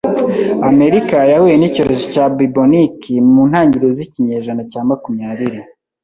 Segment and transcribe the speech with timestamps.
[0.69, 2.99] Amerika yahuye n'icyorezo cya Bubonic
[3.33, 5.59] mu ntangiriro z'ikinyejana cya makumyabiri.